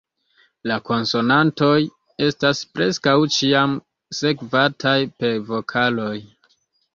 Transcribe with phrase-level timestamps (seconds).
[0.69, 1.73] La konsonantoj
[2.27, 3.77] estas preskaŭ ĉiam
[4.21, 6.11] sekvataj per vokaloj.